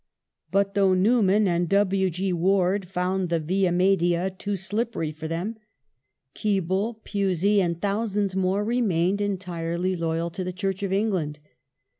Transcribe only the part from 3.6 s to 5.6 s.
Media too slippery for them,